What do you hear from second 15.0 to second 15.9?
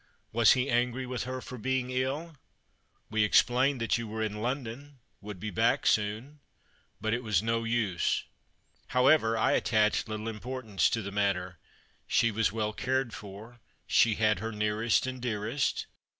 and dearest.